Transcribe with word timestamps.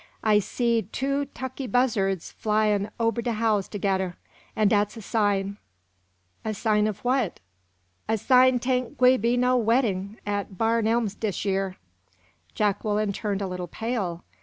"I 0.23 0.39
seed 0.39 0.91
two 0.91 1.25
tuckey 1.35 1.67
buzzards 1.71 2.31
flyin' 2.31 2.89
ober 2.99 3.21
de 3.21 3.33
house 3.33 3.67
tog'er'r 3.69 4.15
and 4.55 4.67
dat's 4.67 4.97
a 4.97 5.01
sign" 5.03 5.57
"A 6.43 6.55
sign 6.55 6.87
of 6.87 6.97
what?" 7.05 7.39
"A 8.09 8.17
sign 8.17 8.57
'tain' 8.57 8.95
gwi' 8.95 9.17
be 9.21 9.37
no 9.37 9.57
weddin' 9.57 10.17
at 10.25 10.57
Barn 10.57 10.87
Elms 10.87 11.13
dis 11.13 11.45
year." 11.45 11.77
Jacqueline 12.55 13.13
turned 13.13 13.43
a 13.43 13.47
little 13.47 13.67
pale. 13.67 14.23